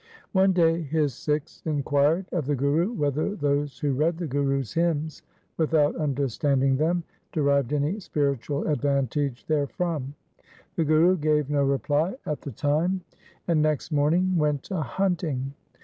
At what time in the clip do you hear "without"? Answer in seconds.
5.57-5.95